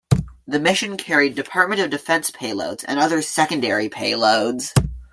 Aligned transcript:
The 0.47 0.59
mission 0.59 0.97
carried 0.97 1.35
Department 1.35 1.79
of 1.79 1.91
Defense 1.91 2.31
payloads 2.31 2.83
and 2.87 2.97
other 2.97 3.21
secondary 3.21 3.87
payloads. 3.87 4.73